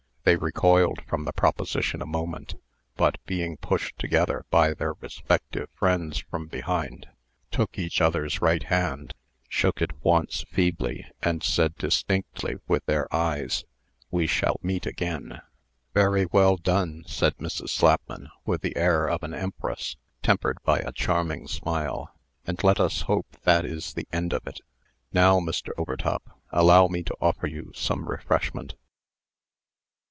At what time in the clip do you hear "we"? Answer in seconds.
14.11-14.27